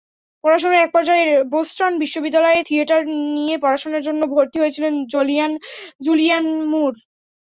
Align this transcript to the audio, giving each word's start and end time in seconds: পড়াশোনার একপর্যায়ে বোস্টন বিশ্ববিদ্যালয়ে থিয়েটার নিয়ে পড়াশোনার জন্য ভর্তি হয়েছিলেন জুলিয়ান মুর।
পড়াশোনার 0.43 0.83
একপর্যায়ে 0.83 1.23
বোস্টন 1.51 1.93
বিশ্ববিদ্যালয়ে 2.03 2.67
থিয়েটার 2.67 3.01
নিয়ে 3.35 3.55
পড়াশোনার 3.57 4.05
জন্য 4.07 4.21
ভর্তি 4.33 4.57
হয়েছিলেন 4.59 4.93
জুলিয়ান 6.03 6.45
মুর। 6.71 6.93